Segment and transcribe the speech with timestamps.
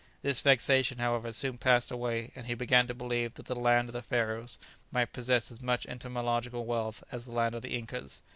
[0.23, 3.93] This vexation, however, soon passed away, and he began to believe that "the land of
[3.93, 4.57] the Pharaohs"
[4.91, 8.23] might possess as much entomological wealth as "the land of the Incas."